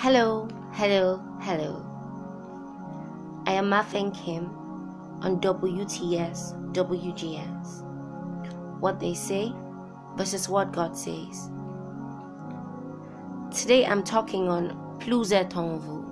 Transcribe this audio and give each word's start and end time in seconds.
Hello, 0.00 0.46
hello, 0.74 1.20
hello. 1.40 1.84
I 3.46 3.52
am 3.54 3.68
Mafeng 3.68 4.14
Kim 4.14 4.44
on 5.22 5.40
WTS 5.40 6.54
WGS. 6.72 7.82
What 8.78 9.00
they 9.00 9.12
say 9.12 9.52
versus 10.16 10.48
what 10.48 10.70
God 10.70 10.96
says. 10.96 11.50
Today 13.50 13.86
I'm 13.86 14.04
talking 14.04 14.48
on 14.48 14.70
Plus 15.00 15.32
est 15.32 15.56
ans 15.56 15.82
vous, 15.82 16.06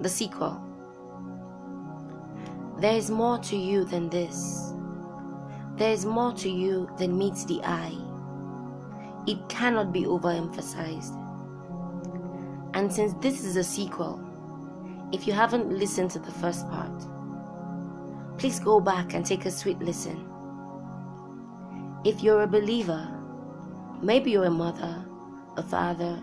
the 0.00 0.08
sequel. 0.08 0.62
There 2.78 2.94
is 2.94 3.10
more 3.10 3.38
to 3.38 3.56
you 3.56 3.84
than 3.84 4.10
this. 4.10 4.74
There 5.74 5.90
is 5.92 6.06
more 6.06 6.32
to 6.34 6.48
you 6.48 6.88
than 6.98 7.18
meets 7.18 7.44
the 7.46 7.60
eye. 7.64 7.98
It 9.26 9.48
cannot 9.48 9.92
be 9.92 10.04
overemphasized. 10.04 11.18
And 12.74 12.92
since 12.92 13.12
this 13.20 13.44
is 13.44 13.56
a 13.56 13.64
sequel, 13.64 14.20
if 15.12 15.26
you 15.26 15.32
haven't 15.32 15.70
listened 15.70 16.10
to 16.12 16.18
the 16.18 16.32
first 16.32 16.68
part, 16.70 16.90
please 18.38 18.58
go 18.58 18.80
back 18.80 19.12
and 19.12 19.26
take 19.26 19.44
a 19.44 19.50
sweet 19.50 19.78
listen. 19.78 20.26
If 22.04 22.22
you're 22.22 22.42
a 22.42 22.46
believer, 22.46 23.08
maybe 24.00 24.30
you're 24.30 24.46
a 24.46 24.50
mother, 24.50 25.04
a 25.56 25.62
father, 25.62 26.22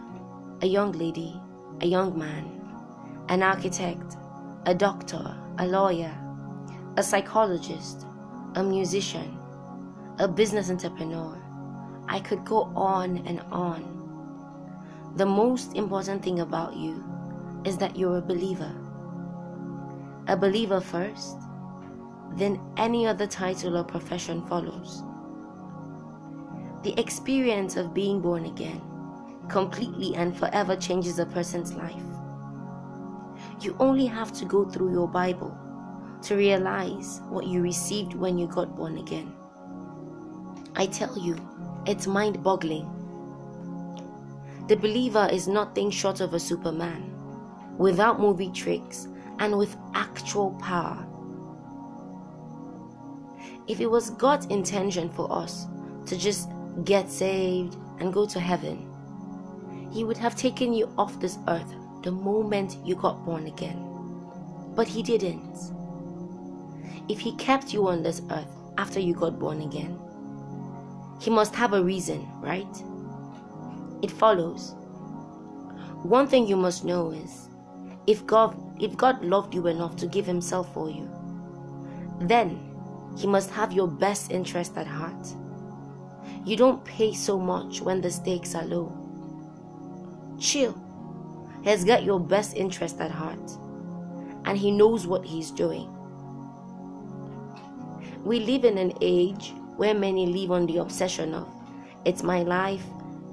a 0.62 0.66
young 0.66 0.92
lady, 0.94 1.40
a 1.82 1.86
young 1.86 2.18
man, 2.18 2.46
an 3.30 3.44
architect, 3.44 4.18
a 4.66 4.74
doctor, 4.74 5.38
a 5.60 5.68
lawyer, 5.68 6.14
a 6.98 7.04
psychologist, 7.04 8.06
a 8.56 8.64
musician, 8.64 9.38
a 10.18 10.28
business 10.28 10.70
entrepreneur. 10.70 11.38
I 12.08 12.20
could 12.20 12.44
go 12.44 12.72
on 12.76 13.20
and 13.28 13.40
on. 13.52 13.99
The 15.20 15.26
most 15.26 15.76
important 15.76 16.24
thing 16.24 16.40
about 16.40 16.78
you 16.78 17.04
is 17.66 17.78
that 17.80 17.98
you're 17.98 18.20
a 18.20 18.22
believer. 18.22 18.72
A 20.28 20.38
believer 20.38 20.80
first, 20.80 21.36
then 22.38 22.58
any 22.78 23.06
other 23.06 23.28
title 23.28 23.76
or 23.76 23.84
profession 23.84 24.48
follows. 24.48 25.04
The 26.84 26.98
experience 26.98 27.76
of 27.76 27.94
being 27.94 28.22
born 28.22 28.46
again 28.46 28.82
completely 29.50 30.16
and 30.16 30.38
forever 30.38 30.78
changes 30.78 31.20
a 31.20 31.26
person's 31.26 31.74
life. 31.74 32.10
You 33.60 33.76
only 33.78 34.06
have 34.06 34.32
to 34.40 34.46
go 34.46 34.64
through 34.64 34.94
your 34.94 35.10
Bible 35.10 35.54
to 36.22 36.36
realize 36.38 37.20
what 37.28 37.46
you 37.46 37.62
received 37.62 38.14
when 38.14 38.38
you 38.38 38.48
got 38.48 38.74
born 38.78 38.98
again. 39.00 39.34
I 40.78 40.86
tell 40.86 41.20
you, 41.20 41.36
it's 41.86 42.08
mind 42.08 42.42
boggling. 42.42 42.99
The 44.70 44.78
believer 44.78 45.28
is 45.32 45.48
nothing 45.48 45.90
short 45.90 46.22
of 46.22 46.36
a 46.36 46.40
superman, 46.40 47.12
without 47.80 48.20
movie 48.20 48.52
tricks 48.52 49.08
and 49.40 49.58
with 49.58 49.76
actual 49.96 50.52
power. 50.62 51.08
If 53.68 53.80
it 53.80 53.90
was 53.90 54.12
God's 54.12 54.46
intention 54.46 55.10
for 55.10 55.32
us 55.34 55.66
to 56.06 56.16
just 56.16 56.50
get 56.84 57.10
saved 57.10 57.78
and 58.00 58.14
go 58.14 58.28
to 58.28 58.40
heaven, 58.40 58.88
He 59.92 60.04
would 60.04 60.18
have 60.18 60.36
taken 60.36 60.72
you 60.76 60.94
off 61.00 61.20
this 61.20 61.40
earth 61.48 61.74
the 62.04 62.12
moment 62.12 62.78
you 62.86 62.94
got 62.94 63.26
born 63.26 63.48
again. 63.48 63.84
But 64.76 64.88
He 64.88 65.02
didn't. 65.02 65.74
If 67.08 67.20
He 67.20 67.36
kept 67.38 67.74
you 67.74 67.88
on 67.88 68.04
this 68.04 68.22
earth 68.30 68.54
after 68.78 69.00
you 69.00 69.16
got 69.16 69.40
born 69.40 69.64
again, 69.64 69.98
He 71.20 71.32
must 71.32 71.56
have 71.56 71.74
a 71.74 71.84
reason, 71.84 72.30
right? 72.40 72.84
It 74.02 74.12
follows. 74.12 74.76
One 76.04 76.28
thing 76.28 76.48
you 76.48 76.56
must 76.56 76.86
know 76.86 77.12
is 77.12 77.50
if 78.08 78.26
God 78.26 78.56
if 78.82 78.96
God 78.96 79.24
loved 79.24 79.54
you 79.54 79.68
enough 79.68 79.98
to 79.98 80.08
give 80.08 80.26
himself 80.26 80.74
for 80.74 80.90
you, 80.90 81.10
then 82.22 82.60
he 83.18 83.28
must 83.28 83.50
have 83.52 83.74
your 83.74 83.88
best 83.88 84.32
interest 84.32 84.78
at 84.78 84.88
heart. 84.88 85.28
You 86.46 86.56
don't 86.56 86.84
pay 86.86 87.14
so 87.14 87.38
much 87.38 87.82
when 87.82 88.00
the 88.00 88.10
stakes 88.10 88.56
are 88.56 88.64
low. 88.64 88.96
Chill. 90.40 90.76
He's 91.64 91.84
got 91.84 92.04
your 92.04 92.20
best 92.20 92.56
interest 92.56 93.02
at 93.02 93.12
heart, 93.12 93.52
and 94.46 94.58
he 94.58 94.72
knows 94.72 95.06
what 95.06 95.26
he's 95.26 95.52
doing. 95.52 95.94
We 98.24 98.40
live 98.40 98.64
in 98.64 98.78
an 98.78 98.94
age 99.02 99.54
where 99.76 99.94
many 99.94 100.26
live 100.26 100.52
on 100.52 100.66
the 100.66 100.78
obsession 100.78 101.34
of 101.34 101.48
it's 102.06 102.24
my 102.24 102.44
life 102.44 102.86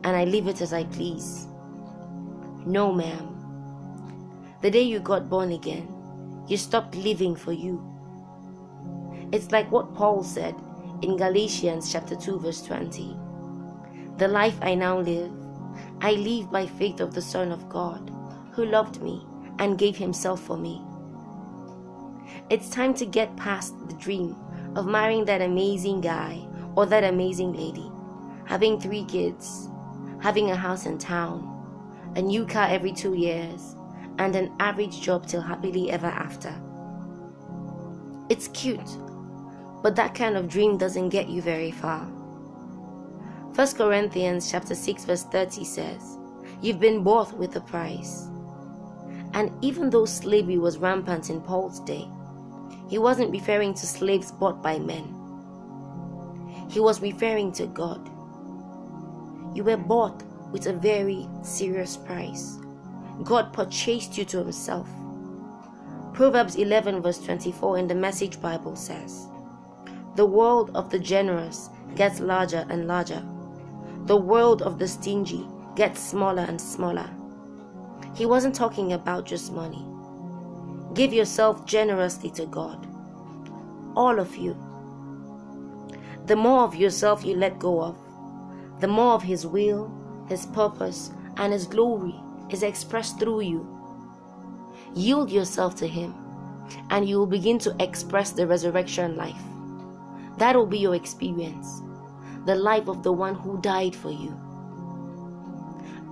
and 0.05 0.17
I 0.17 0.25
live 0.25 0.47
it 0.47 0.61
as 0.61 0.73
I 0.73 0.85
please. 0.85 1.47
No, 2.65 2.93
ma'am. 2.93 3.33
The 4.63 4.71
day 4.71 4.83
you 4.83 5.01
got 5.01 5.29
born 5.29 5.53
again, 5.53 5.89
you 6.49 6.57
stopped 6.57 6.95
living 6.95 7.37
for 7.37 7.53
you. 7.53 7.83
It's 9.33 9.51
like 9.51 9.71
what 9.71 9.95
Paul 9.95 10.23
said 10.23 10.55
in 11.03 11.17
Galatians 11.17 11.93
chapter 11.93 12.17
2 12.17 12.39
verse 12.41 12.63
20. 12.63 13.17
The 14.19 14.29
life 14.29 14.59
I 14.63 14.75
now 14.75 14.99
live, 14.99 15.31
I 16.01 16.13
live 16.13 16.51
by 16.51 16.67
faith 16.67 17.01
of 17.01 17.15
the 17.15 17.23
Son 17.23 17.53
of 17.53 17.69
God, 17.69 18.11
who 18.53 18.65
loved 18.65 19.03
me 19.03 19.27
and 19.59 19.79
gave 19.79 19.97
himself 19.97 20.41
for 20.43 20.57
me. 20.57 20.83
It's 22.49 22.71
time 22.71 22.95
to 22.95 23.07
get 23.07 23.37
past 23.37 23.75
the 23.89 23.95
dream 23.95 24.37
of 24.75 24.87
marrying 24.87 25.25
that 25.27 25.43
amazing 25.43 26.01
guy 26.01 26.47
or 26.75 26.87
that 26.87 27.05
amazing 27.05 27.53
lady, 27.53 27.91
having 28.45 28.81
three 28.81 29.05
kids, 29.05 29.69
having 30.27 30.51
a 30.51 30.57
house 30.57 30.87
in 30.87 30.99
town, 30.99 31.39
a 32.17 32.21
new 32.21 32.45
car 32.45 32.67
every 32.69 32.91
two 32.91 33.15
years, 33.15 33.77
and 34.19 34.35
an 34.35 34.53
average 34.59 35.01
job 35.01 35.25
till 35.25 35.41
happily 35.41 35.89
ever 35.89 36.09
after. 36.09 36.53
It's 38.29 38.49
cute, 38.49 38.91
but 39.85 39.95
that 39.95 40.17
kind 40.17 40.37
of 40.37 40.49
dream 40.49 40.79
doesn't 40.79 41.11
get 41.11 41.29
you 41.29 41.41
very 41.43 41.71
far. 41.71 42.01
1 43.55 43.75
Corinthians 43.75 44.51
chapter 44.51 44.75
6 44.75 45.05
verse 45.05 45.23
30 45.23 45.65
says, 45.65 46.19
You've 46.61 46.81
been 46.81 47.05
bought 47.05 47.33
with 47.39 47.55
a 47.55 47.61
price. 47.61 48.27
And 49.33 49.53
even 49.65 49.91
though 49.91 50.07
slavery 50.07 50.59
was 50.59 50.79
rampant 50.79 51.31
in 51.31 51.41
Paul's 51.41 51.79
day, 51.79 52.09
he 52.89 52.99
wasn't 52.99 53.31
referring 53.31 53.75
to 53.75 53.87
slaves 53.87 54.33
bought 54.33 54.61
by 54.61 54.81
men. 54.81 55.07
He 56.69 56.81
was 56.81 57.01
referring 57.01 57.53
to 57.53 57.69
God. 57.69 58.11
You 59.57 59.65
were 59.65 59.79
bought 59.79 60.23
with 60.53 60.67
a 60.67 60.75
very 60.75 61.27
serious 61.41 61.97
price. 61.97 62.59
God 63.25 63.55
purchased 63.55 64.19
you 64.19 64.27
to 64.27 64.41
Himself. 64.41 64.87
Proverbs 66.13 66.57
11, 66.57 67.01
verse 67.01 67.17
24 67.25 67.79
in 67.79 67.89
the 67.89 67.95
Message 67.95 68.39
Bible 68.43 68.77
says, 68.77 69.29
The 70.15 70.27
world 70.27 70.73
of 70.75 70.91
the 70.91 70.99
generous 70.99 71.71
gets 71.95 72.21
larger 72.21 72.67
and 72.69 72.87
larger, 72.87 73.25
the 74.05 74.19
world 74.19 74.61
of 74.61 74.79
the 74.79 74.87
stingy 74.87 75.47
gets 75.75 76.03
smaller 76.03 76.43
and 76.43 76.61
smaller. 76.61 77.09
He 78.15 78.27
wasn't 78.27 78.55
talking 78.55 78.93
about 78.93 79.25
just 79.25 79.55
money. 79.55 79.87
Give 80.93 81.15
yourself 81.15 81.65
generously 81.65 82.29
to 82.33 82.45
God. 82.45 82.87
All 83.97 84.21
of 84.21 84.37
you. 84.37 84.55
The 86.27 86.37
more 86.37 86.65
of 86.65 86.75
yourself 86.75 87.25
you 87.25 87.37
let 87.37 87.59
go 87.59 87.81
of, 87.81 87.97
the 88.81 88.89
more 88.89 89.15
of 89.15 89.23
His 89.23 89.47
will, 89.47 89.91
His 90.29 90.47
purpose, 90.47 91.11
and 91.37 91.53
His 91.53 91.67
glory 91.67 92.15
is 92.51 92.63
expressed 92.63 93.19
through 93.19 93.41
you. 93.41 93.67
Yield 94.95 95.31
yourself 95.31 95.75
to 95.77 95.87
Him, 95.87 96.15
and 96.91 97.09
you 97.09 97.19
will 97.19 97.27
begin 97.27 97.59
to 97.61 97.75
express 97.81 98.33
the 98.33 98.47
resurrection 98.47 99.17
life. 99.17 99.43
That 100.39 100.57
will 100.57 100.67
be 100.67 100.79
your 100.79 100.95
experience, 100.95 101.81
the 102.45 102.55
life 102.55 102.89
of 102.89 103.03
the 103.03 103.13
one 103.13 103.35
who 103.35 103.61
died 103.61 103.97
for 103.97 104.11
you. 104.11 104.39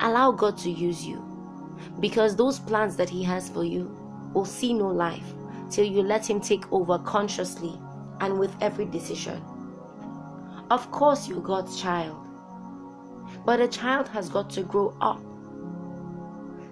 Allow 0.01 0.33
God 0.33 0.57
to 0.59 0.71
use 0.71 1.05
you, 1.05 1.23
because 2.01 2.35
those 2.35 2.59
plans 2.59 2.97
that 2.97 3.11
He 3.11 3.23
has 3.25 3.49
for 3.49 3.65
you 3.65 3.95
will 4.33 4.47
see 4.47 4.73
no 4.73 4.89
life 4.89 5.35
till 5.71 5.85
you 5.85 6.03
let 6.03 6.29
Him 6.29 6.41
take 6.41 6.71
over 6.73 6.99
consciously 6.99 7.79
and 8.21 8.39
with 8.39 8.55
every 8.61 8.87
decision. 8.87 9.43
Of 10.71 10.91
course, 10.91 11.29
you're 11.29 11.41
God's 11.41 11.81
child 11.81 12.24
but 13.45 13.61
a 13.61 13.69
child 13.69 14.09
has 14.09 14.29
got 14.29 14.51
to 14.51 14.63
grow 14.63 14.97
up. 15.01 15.21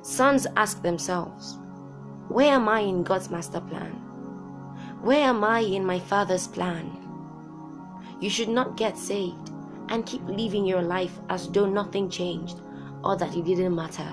Sons 0.03 0.47
ask 0.57 0.83
themselves, 0.83 1.59
Where 2.29 2.53
am 2.53 2.69
I 2.69 2.81
in 2.81 3.03
God's 3.03 3.31
master 3.31 3.61
plan? 3.61 3.93
Where 5.03 5.25
am 5.25 5.45
I 5.45 5.61
in 5.61 5.85
my 5.85 5.99
Father's 5.99 6.47
plan? 6.47 6.91
You 8.21 8.31
should 8.31 8.49
not 8.49 8.77
get 8.77 8.97
saved 8.97 9.51
and 9.89 10.07
keep 10.07 10.25
living 10.27 10.65
your 10.65 10.83
life 10.83 11.19
as 11.29 11.49
though 11.49 11.67
nothing 11.67 12.09
changed 12.09 12.61
or 13.05 13.17
that 13.17 13.37
it 13.37 13.45
didn't 13.45 13.75
matter. 13.75 14.09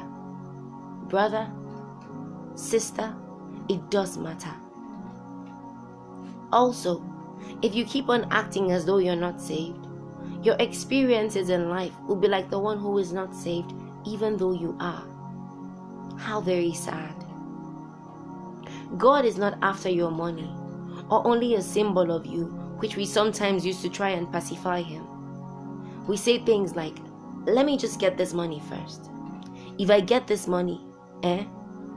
Brother, 1.07 1.49
sister, 2.55 3.15
it 3.69 3.89
does 3.89 4.17
matter. 4.17 4.53
Also, 6.51 7.03
if 7.61 7.75
you 7.75 7.85
keep 7.85 8.09
on 8.09 8.27
acting 8.31 8.71
as 8.71 8.85
though 8.85 8.97
you're 8.97 9.15
not 9.15 9.39
saved, 9.39 9.85
your 10.41 10.55
experiences 10.59 11.49
in 11.49 11.69
life 11.69 11.93
will 12.07 12.15
be 12.15 12.27
like 12.27 12.49
the 12.49 12.59
one 12.59 12.77
who 12.79 12.97
is 12.97 13.11
not 13.11 13.35
saved, 13.35 13.73
even 14.05 14.37
though 14.37 14.53
you 14.53 14.75
are. 14.79 15.03
How 16.17 16.39
very 16.39 16.73
sad. 16.73 17.15
God 18.97 19.25
is 19.25 19.37
not 19.37 19.57
after 19.61 19.89
your 19.89 20.11
money 20.11 20.49
or 21.09 21.25
only 21.27 21.55
a 21.55 21.61
symbol 21.61 22.11
of 22.11 22.25
you, 22.25 22.45
which 22.79 22.95
we 22.95 23.05
sometimes 23.05 23.65
use 23.65 23.81
to 23.81 23.89
try 23.89 24.09
and 24.09 24.31
pacify 24.31 24.81
Him. 24.81 25.05
We 26.07 26.15
say 26.17 26.39
things 26.39 26.75
like, 26.75 26.95
Let 27.45 27.65
me 27.65 27.77
just 27.77 27.99
get 27.99 28.17
this 28.17 28.33
money 28.33 28.61
first. 28.69 29.09
If 29.77 29.89
I 29.89 29.99
get 29.99 30.27
this 30.27 30.47
money, 30.47 30.81
eh, 31.23 31.43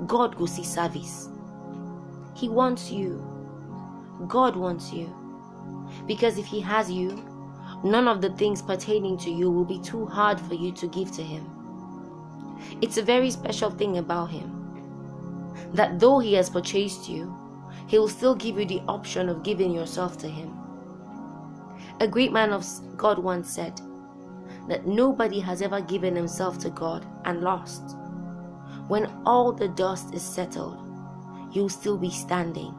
God 0.06 0.34
will 0.34 0.46
see 0.46 0.64
service. 0.64 1.28
He 2.34 2.48
wants 2.48 2.90
you. 2.90 3.24
God 4.26 4.56
wants 4.56 4.92
you. 4.92 5.14
Because 6.06 6.38
if 6.38 6.46
He 6.46 6.60
has 6.60 6.90
you, 6.90 7.24
none 7.84 8.08
of 8.08 8.20
the 8.20 8.30
things 8.30 8.62
pertaining 8.62 9.16
to 9.18 9.30
you 9.30 9.50
will 9.50 9.64
be 9.64 9.80
too 9.80 10.06
hard 10.06 10.40
for 10.40 10.54
you 10.54 10.72
to 10.72 10.86
give 10.86 11.12
to 11.12 11.22
Him. 11.22 11.44
It's 12.80 12.98
a 12.98 13.02
very 13.02 13.30
special 13.30 13.70
thing 13.70 13.98
about 13.98 14.30
Him 14.30 14.58
that 15.74 15.98
though 15.98 16.18
He 16.18 16.34
has 16.34 16.50
purchased 16.50 17.08
you, 17.08 17.34
He 17.86 17.98
will 17.98 18.08
still 18.08 18.34
give 18.34 18.58
you 18.58 18.66
the 18.66 18.82
option 18.88 19.28
of 19.28 19.42
giving 19.42 19.72
yourself 19.72 20.18
to 20.18 20.28
Him. 20.28 20.56
A 22.00 22.08
great 22.08 22.32
man 22.32 22.52
of 22.52 22.66
God 22.96 23.18
once 23.18 23.50
said 23.50 23.80
that 24.68 24.86
nobody 24.86 25.40
has 25.40 25.62
ever 25.62 25.80
given 25.80 26.16
himself 26.16 26.58
to 26.60 26.70
God 26.70 27.06
and 27.24 27.42
lost. 27.42 27.96
When 28.88 29.06
all 29.24 29.52
the 29.52 29.68
dust 29.68 30.14
is 30.14 30.22
settled, 30.22 30.78
you'll 31.52 31.68
still 31.68 31.98
be 31.98 32.10
standing. 32.10 32.74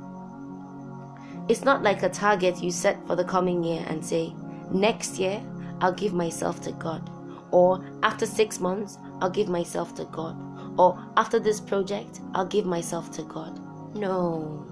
It's 1.50 1.64
not 1.64 1.84
like 1.84 2.04
a 2.04 2.10
target 2.10 2.64
you 2.64 2.72
set 2.72 3.06
for 3.06 3.16
the 3.16 3.24
coming 3.24 3.64
year 3.64 3.86
and 3.88 4.04
say, 4.04 4.34
next 4.72 5.20
year, 5.20 5.42
I'll 5.82 5.94
give 5.94 6.14
myself 6.14 6.62
to 6.62 6.72
God. 6.74 7.10
Or 7.52 7.86
after 8.02 8.26
six 8.26 8.60
months, 8.60 8.98
I'll 9.22 9.30
give 9.30 9.48
myself 9.48 9.94
to 9.96 10.06
God. 10.06 10.36
Or 10.80 11.00
after 11.18 11.40
this 11.40 11.60
project, 11.60 12.22
I'll 12.34 12.46
give 12.46 12.66
myself 12.66 13.12
to 13.12 13.24
God. 13.24 13.60
No. 13.96 14.66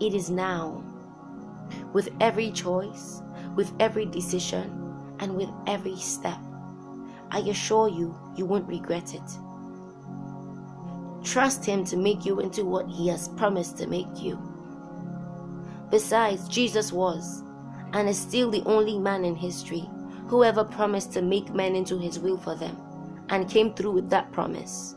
It 0.00 0.14
is 0.14 0.30
now. 0.30 0.82
With 1.92 2.08
every 2.20 2.50
choice, 2.50 3.22
with 3.54 3.72
every 3.78 4.06
decision, 4.06 4.88
and 5.20 5.36
with 5.36 5.50
every 5.66 5.96
step. 5.96 6.38
I 7.30 7.40
assure 7.40 7.88
you, 7.88 8.16
you 8.36 8.46
won't 8.46 8.68
regret 8.68 9.14
it. 9.14 9.38
Trust 11.24 11.64
Him 11.64 11.84
to 11.86 11.96
make 11.96 12.24
you 12.24 12.40
into 12.40 12.64
what 12.64 12.88
He 12.88 13.08
has 13.08 13.28
promised 13.28 13.76
to 13.78 13.86
make 13.86 14.22
you. 14.22 14.38
Besides, 15.90 16.48
Jesus 16.48 16.92
was 16.92 17.42
and 17.92 18.08
is 18.08 18.18
still 18.18 18.50
the 18.50 18.62
only 18.64 18.98
man 18.98 19.24
in 19.24 19.34
history 19.34 19.88
who 20.26 20.44
ever 20.44 20.64
promised 20.64 21.12
to 21.12 21.22
make 21.22 21.54
men 21.54 21.74
into 21.74 21.98
His 21.98 22.18
will 22.18 22.36
for 22.36 22.54
them 22.54 22.76
and 23.30 23.48
came 23.48 23.74
through 23.74 23.92
with 23.92 24.10
that 24.10 24.30
promise. 24.32 24.94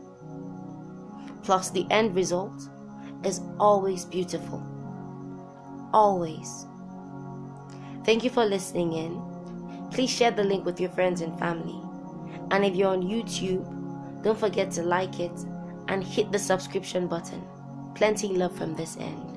Plus, 1.43 1.69
the 1.69 1.87
end 1.89 2.15
result 2.15 2.69
is 3.23 3.41
always 3.59 4.05
beautiful. 4.05 4.61
Always. 5.93 6.65
Thank 8.03 8.23
you 8.23 8.29
for 8.29 8.45
listening 8.45 8.93
in. 8.93 9.21
Please 9.91 10.09
share 10.09 10.31
the 10.31 10.43
link 10.43 10.65
with 10.65 10.79
your 10.79 10.89
friends 10.89 11.21
and 11.21 11.37
family. 11.37 11.79
And 12.51 12.65
if 12.65 12.75
you're 12.75 12.89
on 12.89 13.03
YouTube, 13.03 14.23
don't 14.23 14.39
forget 14.39 14.71
to 14.71 14.83
like 14.83 15.19
it 15.19 15.31
and 15.87 16.03
hit 16.03 16.31
the 16.31 16.39
subscription 16.39 17.07
button. 17.07 17.41
Plenty 17.95 18.29
love 18.29 18.55
from 18.55 18.75
this 18.75 18.97
end. 18.97 19.30